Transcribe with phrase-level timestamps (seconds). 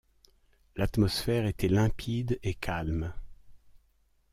[0.77, 3.13] L’atmosphère était limpide et calme.